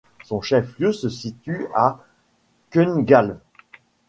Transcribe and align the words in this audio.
Son 0.23 0.41
chef-lieu 0.41 0.91
se 0.93 1.09
situe 1.09 1.67
à 1.75 1.99
Kungälv. 2.71 3.37